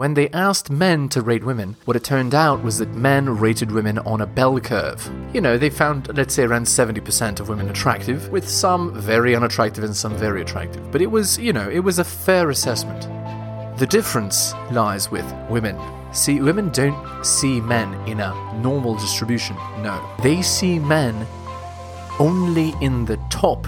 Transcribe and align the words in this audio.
When 0.00 0.14
they 0.14 0.30
asked 0.30 0.70
men 0.70 1.10
to 1.10 1.20
rate 1.20 1.44
women, 1.44 1.76
what 1.84 1.94
it 1.94 2.04
turned 2.04 2.34
out 2.34 2.62
was 2.64 2.78
that 2.78 2.94
men 2.94 3.36
rated 3.38 3.70
women 3.70 3.98
on 3.98 4.22
a 4.22 4.26
bell 4.26 4.58
curve. 4.58 5.06
You 5.34 5.42
know, 5.42 5.58
they 5.58 5.68
found, 5.68 6.16
let's 6.16 6.32
say, 6.32 6.44
around 6.44 6.64
70% 6.64 7.38
of 7.38 7.50
women 7.50 7.68
attractive, 7.68 8.30
with 8.30 8.48
some 8.48 8.98
very 8.98 9.36
unattractive 9.36 9.84
and 9.84 9.94
some 9.94 10.16
very 10.16 10.40
attractive. 10.40 10.90
But 10.90 11.02
it 11.02 11.10
was, 11.10 11.38
you 11.38 11.52
know, 11.52 11.68
it 11.68 11.80
was 11.80 11.98
a 11.98 12.04
fair 12.04 12.48
assessment. 12.48 13.02
The 13.78 13.86
difference 13.86 14.54
lies 14.72 15.10
with 15.10 15.30
women. 15.50 15.78
See, 16.14 16.40
women 16.40 16.70
don't 16.70 17.22
see 17.22 17.60
men 17.60 17.92
in 18.08 18.20
a 18.20 18.32
normal 18.62 18.94
distribution, 18.94 19.56
no. 19.82 20.02
They 20.22 20.40
see 20.40 20.78
men 20.78 21.26
only 22.18 22.72
in 22.80 23.04
the 23.04 23.18
top 23.28 23.66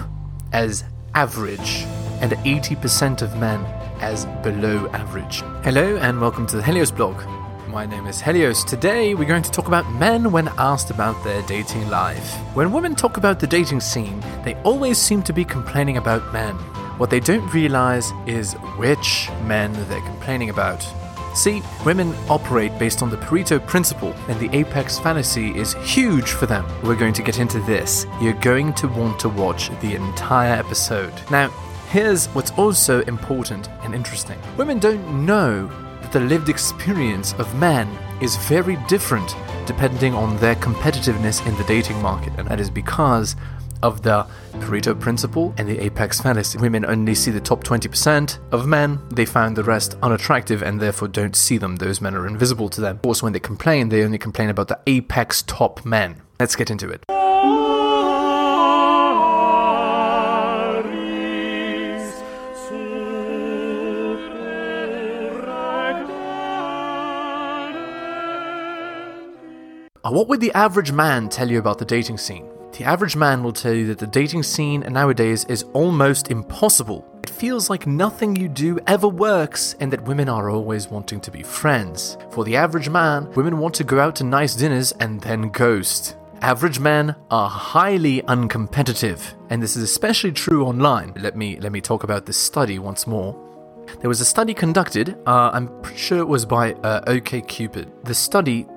as 0.51 0.83
average, 1.13 1.83
and 2.21 2.31
80% 2.31 3.21
of 3.21 3.37
men 3.37 3.63
as 3.99 4.25
below 4.43 4.87
average. 4.89 5.41
Hello 5.63 5.97
and 5.97 6.19
welcome 6.19 6.45
to 6.47 6.57
the 6.57 6.63
Helios 6.63 6.91
blog. 6.91 7.23
My 7.67 7.85
name 7.85 8.05
is 8.05 8.21
Helios. 8.21 8.63
Today 8.63 9.15
we're 9.15 9.27
going 9.27 9.43
to 9.43 9.51
talk 9.51 9.67
about 9.67 9.91
men 9.93 10.31
when 10.31 10.47
asked 10.57 10.91
about 10.91 11.23
their 11.23 11.41
dating 11.43 11.89
life. 11.89 12.35
When 12.53 12.71
women 12.71 12.95
talk 12.95 13.17
about 13.17 13.39
the 13.39 13.47
dating 13.47 13.81
scene, 13.81 14.23
they 14.43 14.55
always 14.63 14.97
seem 14.97 15.23
to 15.23 15.33
be 15.33 15.43
complaining 15.43 15.97
about 15.97 16.31
men. 16.31 16.55
What 16.97 17.09
they 17.09 17.19
don't 17.19 17.51
realize 17.53 18.11
is 18.27 18.53
which 18.77 19.29
men 19.43 19.73
they're 19.89 20.01
complaining 20.01 20.49
about. 20.49 20.87
See, 21.33 21.63
women 21.83 22.13
operate 22.29 22.77
based 22.77 23.01
on 23.01 23.09
the 23.09 23.17
Pareto 23.17 23.65
principle, 23.65 24.13
and 24.27 24.39
the 24.39 24.55
apex 24.55 24.99
fallacy 24.99 25.57
is 25.57 25.73
huge 25.73 26.29
for 26.29 26.45
them. 26.45 26.63
We're 26.83 26.95
going 26.95 27.13
to 27.13 27.23
get 27.23 27.39
into 27.39 27.59
this. 27.61 28.05
You're 28.21 28.33
going 28.33 28.73
to 28.75 28.87
want 28.87 29.19
to 29.21 29.29
watch 29.29 29.69
the 29.81 29.95
entire 29.95 30.53
episode. 30.53 31.13
Now, 31.31 31.51
Here's 31.93 32.25
what's 32.29 32.49
also 32.53 33.01
important 33.01 33.69
and 33.83 33.93
interesting 33.93 34.39
women 34.57 34.79
don't 34.79 35.27
know 35.27 35.67
that 36.01 36.11
the 36.11 36.21
lived 36.21 36.49
experience 36.49 37.33
of 37.33 37.53
men 37.59 37.87
is 38.19 38.35
very 38.35 38.77
different 38.87 39.35
depending 39.67 40.15
on 40.15 40.35
their 40.37 40.55
competitiveness 40.55 41.45
in 41.45 41.55
the 41.55 41.63
dating 41.65 42.01
market, 42.01 42.33
and 42.39 42.47
that 42.47 42.59
is 42.59 42.71
because 42.71 43.35
of 43.83 44.01
the 44.01 44.25
Pareto 44.53 44.99
principle 44.99 45.53
and 45.59 45.69
the 45.69 45.79
apex 45.83 46.19
fallacy. 46.19 46.57
Women 46.57 46.83
only 46.83 47.13
see 47.13 47.29
the 47.29 47.39
top 47.39 47.63
20% 47.63 48.39
of 48.51 48.65
men, 48.65 48.99
they 49.11 49.25
find 49.25 49.55
the 49.55 49.63
rest 49.63 49.95
unattractive 50.01 50.63
and 50.63 50.81
therefore 50.81 51.09
don't 51.09 51.35
see 51.35 51.59
them. 51.59 51.75
Those 51.75 52.01
men 52.01 52.15
are 52.15 52.25
invisible 52.25 52.69
to 52.69 52.81
them. 52.81 52.95
Of 52.95 53.01
course, 53.03 53.21
when 53.21 53.33
they 53.33 53.39
complain, 53.39 53.89
they 53.89 54.03
only 54.03 54.17
complain 54.17 54.49
about 54.49 54.67
the 54.67 54.79
apex 54.87 55.43
top 55.43 55.85
men. 55.85 56.23
Let's 56.39 56.55
get 56.55 56.71
into 56.71 56.89
it. 56.89 57.03
What 70.13 70.27
would 70.27 70.39
the 70.39 70.53
average 70.53 70.91
man 70.91 71.27
tell 71.27 71.49
you 71.49 71.57
about 71.57 71.79
the 71.79 71.85
dating 71.85 72.19
scene? 72.19 72.47
The 72.73 72.83
average 72.83 73.15
man 73.15 73.41
will 73.41 73.51
tell 73.51 73.73
you 73.73 73.87
that 73.87 73.97
the 73.97 74.05
dating 74.05 74.43
scene 74.43 74.81
nowadays 74.81 75.43
is 75.45 75.63
almost 75.73 76.29
impossible. 76.29 77.03
It 77.23 77.31
feels 77.31 77.67
like 77.67 77.87
nothing 77.87 78.35
you 78.35 78.47
do 78.47 78.77
ever 78.85 79.07
works 79.07 79.75
and 79.79 79.91
that 79.91 80.03
women 80.03 80.29
are 80.29 80.51
always 80.51 80.87
wanting 80.87 81.19
to 81.21 81.31
be 81.31 81.41
friends. 81.41 82.15
For 82.29 82.43
the 82.43 82.55
average 82.55 82.89
man, 82.89 83.31
women 83.31 83.57
want 83.57 83.73
to 83.73 83.83
go 83.83 83.99
out 83.99 84.15
to 84.17 84.23
nice 84.23 84.53
dinners 84.53 84.91
and 84.99 85.19
then 85.19 85.49
ghost. 85.49 86.15
Average 86.41 86.79
men 86.79 87.15
are 87.31 87.49
highly 87.49 88.21
uncompetitive, 88.21 89.33
and 89.49 89.63
this 89.63 89.75
is 89.75 89.81
especially 89.81 90.31
true 90.31 90.63
online. 90.63 91.13
Let 91.15 91.35
me 91.35 91.59
let 91.59 91.71
me 91.71 91.81
talk 91.81 92.03
about 92.03 92.27
this 92.27 92.37
study 92.37 92.77
once 92.77 93.07
more. 93.07 93.33
There 93.99 94.09
was 94.09 94.21
a 94.21 94.25
study 94.25 94.53
conducted, 94.53 95.17
uh, 95.25 95.49
I'm 95.53 95.69
pretty 95.81 95.97
sure 95.97 96.19
it 96.19 96.27
was 96.27 96.45
by 96.45 96.73
uh, 96.73 97.01
OKCupid. 97.05 98.05
The 98.05 98.13
study 98.13 98.67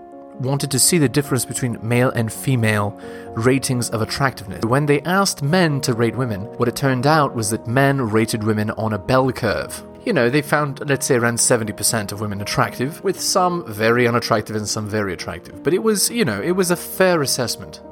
wanted 0.41 0.71
to 0.71 0.79
see 0.79 0.99
the 0.99 1.09
difference 1.09 1.45
between 1.45 1.79
male 1.83 2.11
and 2.11 2.33
female 2.33 2.99
ratings 3.35 3.91
of 3.91 4.03
attractiveness. 4.03 4.65
When 4.65 4.87
they 4.87 5.01
asked 5.03 5.43
men 5.43 5.81
to 5.83 5.95
rate 5.95 6.17
women, 6.17 6.43
what 6.59 6.69
it 6.69 6.77
turned 6.77 7.07
out 7.07 7.35
was 7.35 7.51
that 7.51 7.67
men 7.67 8.01
rated 8.01 8.45
women 8.45 8.71
on 8.73 8.93
a 8.93 8.99
bell 8.99 9.33
curve. 9.33 9.83
You 10.05 10.13
know, 10.13 10.31
they 10.31 10.43
found, 10.43 10.89
let's 10.89 11.07
say, 11.07 11.17
around 11.17 11.37
70% 11.39 12.13
of 12.13 12.21
women 12.21 12.41
attractive, 12.41 13.03
with 13.03 13.21
some 13.21 13.65
very 13.67 14.07
unattractive 14.07 14.55
and 14.55 14.69
some 14.69 14.89
very 14.89 15.13
attractive. 15.13 15.65
But 15.65 15.75
it 15.75 15.83
was, 15.83 16.11
you 16.11 16.25
know, 16.25 16.41
it 16.41 16.53
was 16.53 16.71
a 16.71 16.77
fair 16.77 17.23
assessment. 17.23 17.83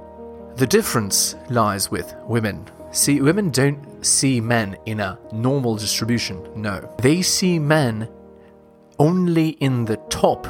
The 0.56 0.66
difference 0.66 1.34
lies 1.50 1.90
with 1.90 2.14
women. 2.26 2.68
See, 2.92 3.20
women 3.20 3.50
don't 3.50 4.06
see 4.06 4.40
men 4.40 4.76
in 4.86 5.00
a 5.00 5.18
normal 5.32 5.74
distribution, 5.74 6.48
no. 6.54 6.88
They 7.02 7.22
see 7.22 7.58
men 7.58 8.08
only 9.00 9.48
in 9.48 9.84
the 9.84 9.96
top 10.08 10.46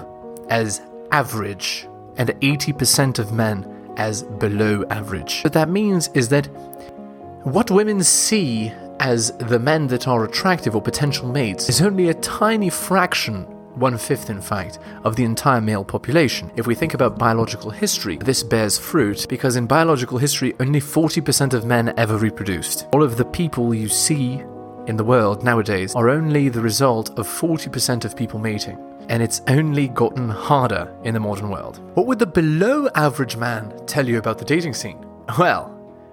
as 0.50 0.82
average 1.14 1.86
and 2.16 2.30
80% 2.40 3.20
of 3.20 3.32
men 3.32 3.64
as 3.96 4.24
below 4.24 4.84
average. 4.90 5.42
What 5.44 5.52
that 5.52 5.68
means 5.68 6.08
is 6.08 6.28
that 6.30 6.46
what 7.44 7.70
women 7.70 8.02
see 8.02 8.72
as 8.98 9.30
the 9.36 9.60
men 9.60 9.86
that 9.88 10.08
are 10.08 10.24
attractive 10.24 10.74
or 10.74 10.82
potential 10.82 11.28
mates 11.28 11.68
is 11.68 11.80
only 11.80 12.08
a 12.08 12.14
tiny 12.14 12.68
fraction, 12.68 13.44
one 13.78 13.96
fifth 13.96 14.28
in 14.28 14.40
fact, 14.40 14.80
of 15.04 15.14
the 15.14 15.22
entire 15.22 15.60
male 15.60 15.84
population. 15.84 16.50
If 16.56 16.66
we 16.66 16.74
think 16.74 16.94
about 16.94 17.16
biological 17.16 17.70
history, 17.70 18.16
this 18.16 18.42
bears 18.42 18.76
fruit 18.76 19.26
because 19.28 19.54
in 19.54 19.66
biological 19.66 20.18
history, 20.18 20.52
only 20.58 20.80
40% 20.80 21.54
of 21.54 21.64
men 21.64 21.94
ever 21.96 22.16
reproduced. 22.16 22.88
All 22.92 23.04
of 23.04 23.16
the 23.16 23.24
people 23.24 23.72
you 23.72 23.88
see 23.88 24.42
in 24.88 24.96
the 24.96 25.04
world 25.04 25.44
nowadays 25.44 25.94
are 25.94 26.10
only 26.10 26.48
the 26.48 26.60
result 26.60 27.16
of 27.18 27.28
40% 27.28 28.04
of 28.04 28.16
people 28.16 28.40
mating 28.40 28.78
and 29.08 29.22
it's 29.22 29.42
only 29.48 29.88
gotten 29.88 30.28
harder 30.28 30.92
in 31.04 31.14
the 31.14 31.20
modern 31.20 31.50
world. 31.50 31.80
What 31.94 32.06
would 32.06 32.18
the 32.18 32.26
below 32.26 32.88
average 32.94 33.36
man 33.36 33.72
tell 33.86 34.06
you 34.06 34.18
about 34.18 34.38
the 34.38 34.44
dating 34.44 34.74
scene? 34.74 35.04
Well, 35.38 35.70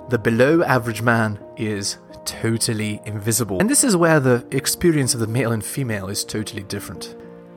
the 0.09 0.19
below 0.19 0.63
average 0.63 1.01
man 1.01 1.40
is 1.57 1.97
totally 2.25 3.01
invisible. 3.06 3.59
And 3.59 3.69
this 3.69 3.84
is 3.84 3.96
where 3.96 4.19
the 4.19 4.46
experience 4.51 5.13
of 5.13 5.19
the 5.19 5.28
male 5.28 5.51
and 5.51 5.63
female 5.63 6.09
is 6.09 6.24
totally 6.24 6.63
different. 6.63 7.16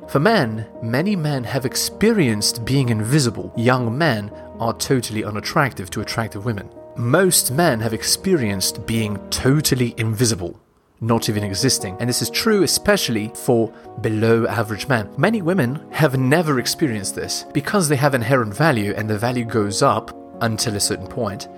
For 0.08 0.20
men, 0.20 0.66
many 0.82 1.16
men 1.16 1.44
have 1.44 1.64
experienced 1.64 2.64
being 2.64 2.90
invisible. 2.90 3.52
Young 3.56 3.96
men 3.96 4.30
are 4.60 4.74
totally 4.74 5.24
unattractive 5.24 5.90
to 5.90 6.00
attractive 6.00 6.44
women. 6.44 6.68
Most 6.96 7.50
men 7.50 7.80
have 7.80 7.94
experienced 7.94 8.86
being 8.86 9.18
totally 9.30 9.94
invisible 9.96 10.60
not 11.00 11.28
even 11.28 11.44
existing. 11.44 11.96
And 12.00 12.08
this 12.08 12.22
is 12.22 12.30
true 12.30 12.62
especially 12.62 13.30
for 13.34 13.72
below 14.00 14.46
average 14.46 14.88
men. 14.88 15.08
Many 15.16 15.42
women 15.42 15.80
have 15.90 16.18
never 16.18 16.58
experienced 16.58 17.14
this 17.14 17.44
because 17.52 17.88
they 17.88 17.96
have 17.96 18.14
inherent 18.14 18.54
value 18.54 18.94
and 18.96 19.08
the 19.08 19.18
value 19.18 19.44
goes 19.44 19.82
up 19.82 20.16
until 20.40 20.76
a 20.76 20.80
certain 20.80 21.06
point. 21.06 21.48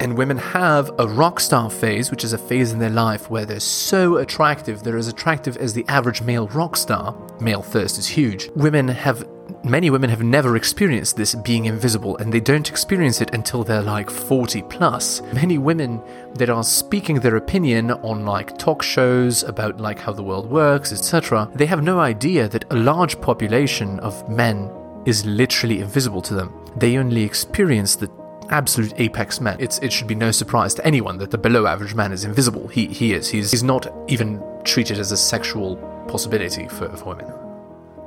And 0.00 0.16
women 0.16 0.36
have 0.36 0.92
a 0.98 1.08
rock 1.08 1.40
star 1.40 1.68
phase, 1.70 2.10
which 2.10 2.22
is 2.22 2.32
a 2.32 2.38
phase 2.38 2.72
in 2.72 2.78
their 2.78 2.88
life 2.90 3.30
where 3.30 3.44
they're 3.44 3.58
so 3.58 4.18
attractive, 4.18 4.82
they're 4.82 4.96
as 4.96 5.08
attractive 5.08 5.56
as 5.56 5.72
the 5.72 5.84
average 5.88 6.22
male 6.22 6.46
rock 6.48 6.76
star. 6.76 7.16
Male 7.40 7.62
thirst 7.62 7.98
is 7.98 8.06
huge. 8.06 8.48
Women 8.54 8.86
have 8.86 9.28
many 9.64 9.90
women 9.90 10.10
have 10.10 10.22
never 10.22 10.56
experienced 10.56 11.16
this 11.16 11.34
being 11.34 11.66
invisible 11.66 12.16
and 12.18 12.32
they 12.32 12.40
don't 12.40 12.68
experience 12.68 13.20
it 13.20 13.34
until 13.34 13.64
they're 13.64 13.82
like 13.82 14.10
40 14.10 14.62
plus. 14.62 15.22
Many 15.32 15.58
women 15.58 16.02
that 16.34 16.50
are 16.50 16.64
speaking 16.64 17.20
their 17.20 17.36
opinion 17.36 17.90
on 17.90 18.24
like 18.24 18.56
talk 18.58 18.82
shows 18.82 19.42
about 19.42 19.80
like 19.80 19.98
how 19.98 20.12
the 20.12 20.22
world 20.22 20.50
works, 20.50 20.92
etc., 20.92 21.50
they 21.54 21.66
have 21.66 21.82
no 21.82 21.98
idea 21.98 22.48
that 22.48 22.64
a 22.70 22.76
large 22.76 23.20
population 23.20 23.98
of 24.00 24.28
men 24.28 24.70
is 25.04 25.24
literally 25.24 25.80
invisible 25.80 26.22
to 26.22 26.34
them. 26.34 26.54
They 26.76 26.98
only 26.98 27.22
experience 27.22 27.96
the 27.96 28.10
absolute 28.50 28.92
apex 28.98 29.40
man. 29.40 29.56
It's, 29.58 29.78
it 29.78 29.92
should 29.92 30.06
be 30.06 30.14
no 30.14 30.30
surprise 30.30 30.74
to 30.74 30.86
anyone 30.86 31.18
that 31.18 31.30
the 31.30 31.38
below 31.38 31.66
average 31.66 31.94
man 31.94 32.12
is 32.12 32.24
invisible. 32.24 32.68
He, 32.68 32.86
he 32.86 33.12
is. 33.12 33.28
He's, 33.28 33.50
he's 33.50 33.62
not 33.62 33.86
even 34.08 34.42
treated 34.64 34.98
as 34.98 35.12
a 35.12 35.16
sexual 35.16 35.76
possibility 36.08 36.68
for, 36.68 36.88
for 36.96 37.14
women. 37.16 37.47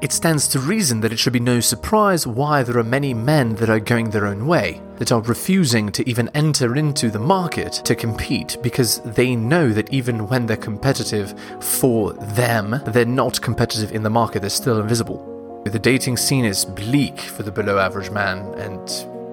It 0.02 0.12
stands 0.12 0.48
to 0.48 0.60
reason 0.60 1.00
that 1.02 1.14
it 1.14 1.20
should 1.20 1.32
be 1.32 1.40
no 1.40 1.60
surprise 1.60 2.26
why 2.26 2.64
there 2.64 2.80
are 2.80 2.84
many 2.84 3.14
men 3.14 3.54
that 3.58 3.70
are 3.70 3.80
going 3.80 4.10
their 4.10 4.26
own 4.26 4.48
way, 4.48 4.82
that 4.98 5.12
are 5.12 5.22
refusing 5.22 5.92
to 5.92 6.10
even 6.10 6.28
enter 6.34 6.76
into 6.76 7.12
the 7.12 7.20
market 7.20 7.74
to 7.86 7.94
compete 7.94 8.58
because 8.64 9.00
they 9.02 9.36
know 9.36 9.70
that 9.70 9.94
even 9.94 10.28
when 10.28 10.48
they're 10.48 10.58
competitive 10.58 11.36
for 11.60 12.14
them, 12.14 12.82
they're 12.88 13.06
not 13.06 13.40
competitive 13.44 13.92
in 13.92 14.02
the 14.02 14.10
market, 14.10 14.40
they're 14.40 14.50
still 14.50 14.82
invisible. 14.82 15.62
The 15.66 15.78
dating 15.78 16.18
scene 16.18 16.46
is 16.46 16.66
bleak 16.66 17.20
for 17.20 17.44
the 17.44 17.52
below 17.52 17.78
average 17.78 18.10
man, 18.10 18.40
and 18.56 18.82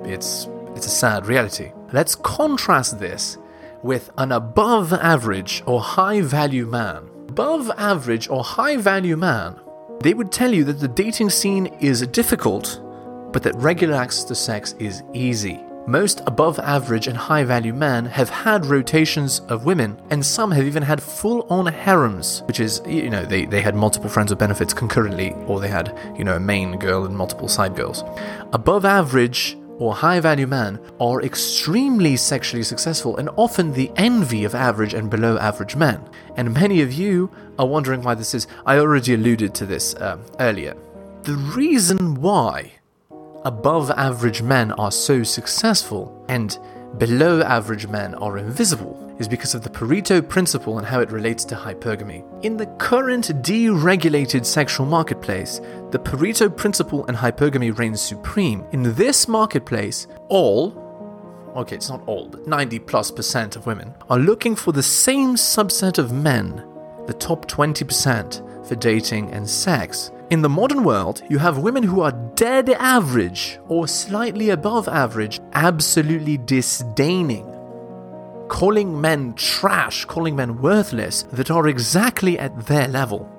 it's, 0.06 0.49
it's 0.76 0.87
a 0.87 0.91
sad 0.91 1.25
reality. 1.25 1.73
Let's 1.94 2.14
contrast 2.14 3.00
this 3.00 3.38
with 3.82 4.11
an 4.19 4.32
above 4.32 4.93
average 4.93 5.62
or 5.64 5.81
high 5.81 6.21
value 6.21 6.67
man. 6.67 7.09
Above 7.31 7.71
average 7.79 8.29
or 8.29 8.44
high 8.44 8.76
value 8.76 9.17
man 9.17 9.59
they 10.00 10.15
would 10.15 10.31
tell 10.31 10.53
you 10.53 10.65
that 10.65 10.81
the 10.81 10.89
dating 10.89 11.31
scene 11.31 11.67
is 11.81 12.06
difficult, 12.06 12.81
but 13.33 13.43
that 13.43 13.56
regular 13.56 13.97
access 13.97 14.25
to 14.25 14.35
sex 14.35 14.75
is 14.79 15.03
easy. 15.12 15.61
Most 15.89 16.23
above 16.27 16.59
average 16.59 17.06
and 17.06 17.17
high 17.17 17.45
value 17.45 17.73
men 17.73 18.05
have 18.05 18.29
had 18.29 18.67
rotations 18.67 19.41
of 19.49 19.65
women, 19.65 20.00
and 20.11 20.25
some 20.25 20.50
have 20.50 20.67
even 20.67 20.83
had 20.83 21.03
full 21.03 21.47
on 21.50 21.67
harems, 21.67 22.43
which 22.47 22.61
is, 22.61 22.81
you 22.87 23.11
know, 23.11 23.25
they, 23.25 23.47
they 23.47 23.62
had 23.62 23.75
multiple 23.75 24.09
friends 24.09 24.31
with 24.31 24.39
benefits 24.39 24.73
concurrently, 24.73 25.33
or 25.47 25.61
they 25.61 25.69
had, 25.69 25.99
you 26.17 26.25
know, 26.25 26.37
a 26.37 26.41
main 26.41 26.79
girl 26.79 27.05
and 27.05 27.17
multiple 27.17 27.49
side 27.49 27.75
girls. 27.75 28.05
Above 28.53 28.85
average 28.85 29.56
or 29.79 29.95
high 29.95 30.21
value 30.21 30.47
men 30.47 30.79
are 31.01 31.23
extremely 31.23 32.17
sexually 32.17 32.63
successful 32.63 33.17
and 33.17 33.31
often 33.37 33.73
the 33.73 33.91
envy 33.97 34.45
of 34.45 34.55
average 34.55 34.95
and 34.95 35.09
below 35.09 35.39
average 35.39 35.77
men. 35.77 36.01
And 36.37 36.53
many 36.55 36.83
of 36.83 36.93
you 36.93 37.31
are 37.59 37.67
wondering 37.67 38.03
why 38.03 38.15
this 38.15 38.35
is. 38.35 38.47
I 38.67 38.79
already 38.79 39.15
alluded 39.15 39.55
to 39.55 39.67
this 39.67 39.95
uh, 39.95 40.19
earlier. 40.41 40.75
The 41.23 41.35
reason 41.35 42.21
why 42.21 42.73
above 43.45 43.91
average 43.93 44.43
men 44.43 44.73
are 44.73 44.93
so 44.93 45.23
successful 45.23 46.25
and 46.29 46.59
below 46.99 47.43
average 47.43 47.87
men 47.87 48.15
are 48.17 48.39
invisible 48.39 49.08
is 49.19 49.29
because 49.29 49.55
of 49.55 49.62
the 49.62 49.70
Pareto 49.70 50.26
principle 50.26 50.79
and 50.79 50.87
how 50.87 51.00
it 51.00 51.11
relates 51.11 51.44
to 51.47 51.55
hypergamy. 51.55 52.25
In 52.44 52.56
the 52.56 52.67
current 52.79 53.29
deregulated 53.43 54.44
sexual 54.44 54.87
marketplace, 54.87 55.61
the 55.91 55.99
Pareto 55.99 56.55
principle 56.55 57.05
and 57.06 57.17
hypergamy 57.17 57.76
reigns 57.76 58.00
supreme. 58.00 58.65
In 58.73 58.94
this 58.94 59.29
marketplace, 59.29 60.06
all 60.29 60.85
okay, 61.56 61.76
it's 61.76 61.88
not 61.88 62.06
all, 62.06 62.29
but 62.29 62.47
90 62.47 62.79
plus 62.81 63.11
percent 63.11 63.56
of 63.56 63.67
women 63.67 63.94
are 64.09 64.19
looking 64.19 64.55
for 64.55 64.73
the 64.73 64.82
same 64.82 65.35
subset 65.35 65.99
of 65.99 66.12
men, 66.12 66.64
the 67.06 67.14
top 67.14 67.47
20%, 67.50 68.67
for 68.67 68.75
dating 68.76 69.31
and 69.32 69.49
sex. 69.49 70.12
In 70.31 70.43
the 70.43 70.49
modern 70.49 70.85
world, 70.85 71.23
you 71.31 71.38
have 71.38 71.59
women 71.59 71.82
who 71.82 72.03
are 72.03 72.12
dead 72.35 72.69
average 72.71 73.59
or 73.67 73.88
slightly 73.88 74.50
above 74.50 74.87
average, 74.87 75.41
absolutely 75.55 76.37
disdaining 76.37 77.58
calling 78.49 79.00
men 79.00 79.35
trash, 79.35 80.05
calling 80.05 80.35
men 80.35 80.61
worthless, 80.61 81.25
that 81.33 81.50
are 81.50 81.69
exactly 81.69 82.39
at 82.39 82.67
their 82.67 82.89
level. 82.89 83.35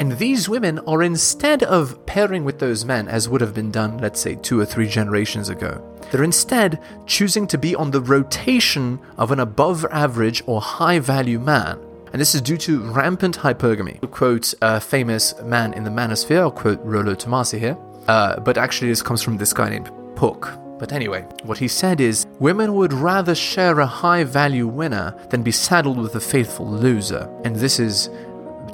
And 0.00 0.18
these 0.18 0.48
women 0.48 0.78
are 0.80 1.02
instead 1.02 1.62
of 1.62 2.04
pairing 2.06 2.44
with 2.44 2.58
those 2.58 2.84
men, 2.84 3.08
as 3.08 3.28
would 3.28 3.40
have 3.40 3.54
been 3.54 3.70
done, 3.70 3.98
let's 3.98 4.20
say, 4.20 4.36
two 4.36 4.58
or 4.58 4.64
three 4.64 4.88
generations 4.88 5.48
ago, 5.48 5.80
they're 6.10 6.24
instead 6.24 6.82
choosing 7.06 7.46
to 7.48 7.58
be 7.58 7.74
on 7.74 7.90
the 7.90 8.00
rotation 8.00 8.98
of 9.16 9.30
an 9.30 9.40
above 9.40 9.84
average 9.90 10.42
or 10.46 10.60
high 10.60 10.98
value 10.98 11.38
man. 11.38 11.78
And 12.12 12.20
this 12.20 12.34
is 12.34 12.42
due 12.42 12.58
to 12.58 12.80
rampant 12.90 13.38
hypergamy. 13.38 14.00
To 14.00 14.06
quote 14.06 14.54
a 14.60 14.80
famous 14.80 15.34
man 15.42 15.72
in 15.72 15.84
the 15.84 15.90
manosphere, 15.90 16.40
I'll 16.40 16.50
quote 16.50 16.80
Rollo 16.82 17.14
Tomassi 17.14 17.58
here, 17.58 17.78
uh, 18.08 18.40
but 18.40 18.58
actually 18.58 18.88
this 18.88 19.02
comes 19.02 19.22
from 19.22 19.38
this 19.38 19.52
guy 19.52 19.70
named 19.70 19.90
Puck. 20.16 20.58
But 20.82 20.92
anyway, 20.92 21.24
what 21.44 21.58
he 21.58 21.68
said 21.68 22.00
is 22.00 22.26
women 22.40 22.74
would 22.74 22.92
rather 22.92 23.36
share 23.36 23.78
a 23.78 23.86
high 23.86 24.24
value 24.24 24.66
winner 24.66 25.14
than 25.30 25.44
be 25.44 25.52
saddled 25.52 25.96
with 25.96 26.16
a 26.16 26.20
faithful 26.20 26.68
loser. 26.68 27.30
And 27.44 27.54
this 27.54 27.78
is 27.78 28.10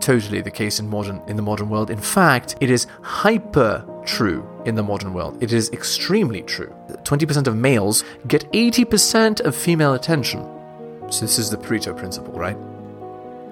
totally 0.01 0.41
the 0.41 0.51
case 0.51 0.81
in 0.81 0.89
modern 0.89 1.21
in 1.29 1.37
the 1.37 1.43
modern 1.43 1.69
world. 1.69 1.91
In 1.91 2.01
fact, 2.01 2.57
it 2.61 2.71
is 2.71 2.87
hyper 3.03 3.85
true 4.07 4.43
in 4.65 4.75
the 4.75 4.83
modern 4.83 5.13
world. 5.13 5.37
It 5.43 5.53
is 5.53 5.69
extremely 5.69 6.41
true. 6.41 6.75
20% 7.03 7.47
of 7.47 7.55
males 7.55 8.05
get 8.27 8.51
80% 8.53 9.41
of 9.41 9.55
female 9.55 9.93
attention. 9.93 10.41
So 11.11 11.27
this 11.27 11.39
is 11.39 11.51
the 11.51 11.59
Pareto 11.59 11.95
principle, 11.95 12.33
right? 12.33 12.57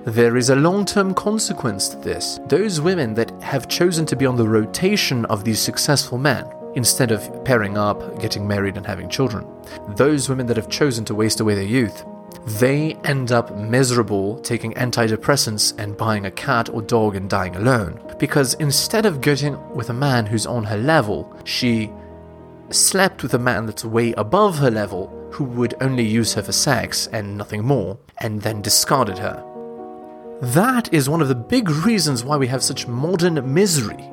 There 0.06 0.38
is 0.38 0.48
a 0.48 0.56
long 0.56 0.86
term 0.86 1.12
consequence 1.12 1.88
to 1.90 1.98
this. 1.98 2.40
Those 2.46 2.80
women 2.80 3.12
that 3.16 3.30
have 3.42 3.68
chosen 3.68 4.06
to 4.06 4.16
be 4.16 4.24
on 4.24 4.36
the 4.36 4.48
rotation 4.48 5.26
of 5.26 5.44
these 5.44 5.60
successful 5.60 6.16
men 6.16 6.46
instead 6.76 7.10
of 7.10 7.44
pairing 7.44 7.76
up, 7.76 8.20
getting 8.20 8.46
married, 8.46 8.76
and 8.76 8.86
having 8.86 9.08
children. 9.08 9.46
Those 9.96 10.28
women 10.28 10.46
that 10.46 10.56
have 10.56 10.68
chosen 10.68 11.04
to 11.06 11.14
waste 11.14 11.40
away 11.40 11.54
their 11.54 11.64
youth, 11.64 12.04
they 12.60 12.94
end 13.02 13.32
up 13.32 13.56
miserable 13.56 14.38
taking 14.40 14.72
antidepressants 14.74 15.76
and 15.78 15.96
buying 15.96 16.26
a 16.26 16.30
cat 16.30 16.68
or 16.68 16.80
dog 16.82 17.16
and 17.16 17.28
dying 17.28 17.56
alone. 17.56 18.00
Because 18.18 18.54
instead 18.54 19.04
of 19.04 19.20
getting 19.20 19.58
with 19.74 19.90
a 19.90 19.94
man 19.94 20.26
who's 20.26 20.46
on 20.46 20.64
her 20.64 20.76
level, 20.76 21.36
she 21.44 21.90
slept 22.70 23.22
with 23.22 23.34
a 23.34 23.38
man 23.38 23.66
that's 23.66 23.84
way 23.84 24.12
above 24.12 24.58
her 24.58 24.70
level 24.70 25.28
who 25.32 25.44
would 25.44 25.74
only 25.80 26.04
use 26.04 26.34
her 26.34 26.42
for 26.42 26.52
sex 26.52 27.08
and 27.08 27.36
nothing 27.36 27.64
more, 27.64 27.98
and 28.18 28.40
then 28.42 28.62
discarded 28.62 29.18
her. 29.18 29.42
That 30.40 30.92
is 30.92 31.08
one 31.08 31.22
of 31.22 31.28
the 31.28 31.34
big 31.34 31.68
reasons 31.68 32.22
why 32.22 32.36
we 32.36 32.46
have 32.46 32.62
such 32.62 32.86
modern 32.86 33.54
misery. 33.54 34.10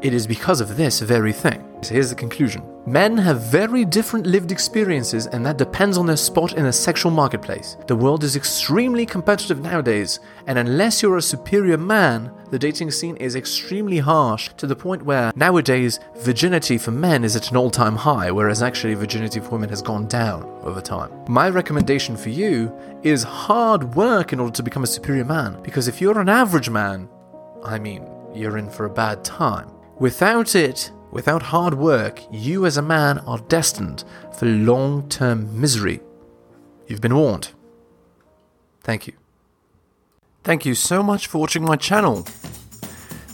It 0.00 0.14
is 0.14 0.28
because 0.28 0.60
of 0.60 0.76
this 0.76 1.00
very 1.00 1.32
thing. 1.32 1.64
So 1.82 1.94
here's 1.94 2.10
the 2.10 2.14
conclusion 2.14 2.62
Men 2.86 3.18
have 3.18 3.42
very 3.42 3.84
different 3.84 4.26
lived 4.26 4.52
experiences, 4.52 5.26
and 5.26 5.44
that 5.44 5.58
depends 5.58 5.98
on 5.98 6.06
their 6.06 6.16
spot 6.16 6.52
in 6.52 6.64
the 6.64 6.72
sexual 6.72 7.10
marketplace. 7.10 7.76
The 7.88 7.96
world 7.96 8.22
is 8.22 8.36
extremely 8.36 9.04
competitive 9.04 9.60
nowadays, 9.60 10.20
and 10.46 10.56
unless 10.56 11.02
you're 11.02 11.16
a 11.16 11.22
superior 11.22 11.76
man, 11.76 12.32
the 12.50 12.58
dating 12.58 12.92
scene 12.92 13.16
is 13.16 13.34
extremely 13.34 13.98
harsh 13.98 14.50
to 14.56 14.68
the 14.68 14.76
point 14.76 15.04
where 15.04 15.32
nowadays 15.34 15.98
virginity 16.18 16.78
for 16.78 16.92
men 16.92 17.24
is 17.24 17.34
at 17.34 17.50
an 17.50 17.56
all 17.56 17.70
time 17.70 17.96
high, 17.96 18.30
whereas 18.30 18.62
actually 18.62 18.94
virginity 18.94 19.40
for 19.40 19.50
women 19.50 19.68
has 19.68 19.82
gone 19.82 20.06
down 20.06 20.44
over 20.62 20.80
time. 20.80 21.10
My 21.28 21.50
recommendation 21.50 22.16
for 22.16 22.30
you 22.30 22.72
is 23.02 23.24
hard 23.24 23.96
work 23.96 24.32
in 24.32 24.38
order 24.38 24.54
to 24.54 24.62
become 24.62 24.84
a 24.84 24.86
superior 24.86 25.24
man, 25.24 25.60
because 25.62 25.88
if 25.88 26.00
you're 26.00 26.20
an 26.20 26.28
average 26.28 26.70
man, 26.70 27.08
I 27.64 27.80
mean, 27.80 28.08
you're 28.32 28.58
in 28.58 28.70
for 28.70 28.84
a 28.84 28.90
bad 28.90 29.24
time. 29.24 29.70
Without 29.98 30.54
it, 30.54 30.92
Without 31.10 31.42
hard 31.42 31.74
work, 31.74 32.20
you 32.30 32.66
as 32.66 32.76
a 32.76 32.82
man 32.82 33.18
are 33.20 33.38
destined 33.38 34.04
for 34.36 34.44
long 34.44 35.08
term 35.08 35.58
misery. 35.58 36.00
You've 36.86 37.00
been 37.00 37.16
warned. 37.16 37.52
Thank 38.82 39.06
you. 39.06 39.14
Thank 40.44 40.66
you 40.66 40.74
so 40.74 41.02
much 41.02 41.26
for 41.26 41.38
watching 41.38 41.64
my 41.64 41.76
channel. 41.76 42.26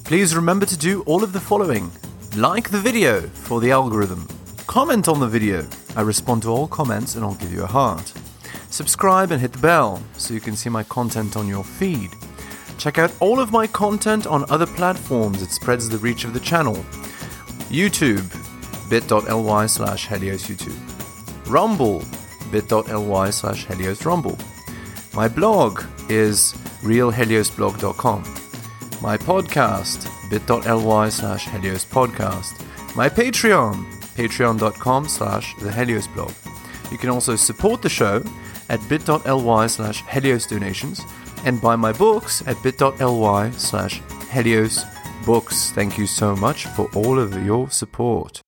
Please 0.05 0.37
remember 0.37 0.67
to 0.67 0.77
do 0.77 1.03
all 1.03 1.25
of 1.25 1.33
the 1.33 1.41
following 1.41 1.91
like 2.37 2.71
the 2.71 2.79
video 2.79 3.23
for 3.23 3.61
the 3.61 3.71
algorithm, 3.71 4.27
comment 4.67 5.07
on 5.07 5.21
the 5.21 5.29
video, 5.29 5.67
I 5.95 6.03
respond 6.03 6.43
to 6.43 6.49
all 6.49 6.67
comments 6.67 7.15
and 7.15 7.25
I'll 7.25 7.37
give 7.37 7.53
you 7.53 7.63
a 7.63 7.67
heart. 7.67 8.13
Subscribe 8.71 9.31
and 9.31 9.41
hit 9.41 9.53
the 9.53 9.59
bell 9.59 10.03
so 10.17 10.35
you 10.35 10.41
can 10.41 10.57
see 10.57 10.69
my 10.69 10.83
content 10.83 11.37
on 11.37 11.47
your 11.47 11.63
feed. 11.63 12.11
Check 12.79 12.99
out 12.99 13.13
all 13.21 13.41
of 13.41 13.53
my 13.53 13.67
content 13.67 14.27
on 14.27 14.45
other 14.51 14.67
platforms, 14.67 15.43
it 15.43 15.51
spreads 15.51 15.89
the 15.89 15.99
reach 15.99 16.25
of 16.25 16.35
the 16.35 16.41
channel. 16.41 16.77
YouTube, 17.69 18.29
bit.ly 18.91 19.67
slash 19.67 20.07
Helios 20.07 20.45
YouTube. 20.45 21.51
Rumble, 21.51 22.05
bit.ly 22.51 23.31
slash 23.31 23.67
Helios 23.67 24.05
Rumble. 24.05 24.39
My 25.15 25.29
blog 25.29 25.85
is 26.09 26.55
realheliosblog.com. 26.83 28.23
My 29.03 29.17
podcast, 29.17 30.09
bit.ly 30.31 31.09
slash 31.09 31.47
Helios 31.47 31.85
Podcast. 31.85 32.65
My 32.97 33.09
Patreon, 33.09 33.85
patreon.com 34.15 35.09
slash 35.09 35.55
the 35.57 35.73
Helios 35.73 36.07
blog. 36.09 36.33
You 36.91 36.99
can 36.99 37.11
also 37.11 37.37
support 37.37 37.83
the 37.83 37.89
show 37.89 38.23
at 38.69 38.87
bit.ly 38.89 39.67
slash 39.67 40.03
Helios 40.07 40.47
donations 40.47 41.01
and 41.45 41.61
buy 41.61 41.77
my 41.77 41.93
books 41.93 42.43
at 42.47 42.63
bit.ly 42.63 43.51
slash 43.53 44.03
Helios 44.31 44.85
books. 45.25 45.71
Thank 45.73 45.99
you 45.99 46.07
so 46.07 46.35
much 46.37 46.67
for 46.67 46.91
all 46.95 47.19
of 47.19 47.45
your 47.45 47.71
support. 47.71 48.43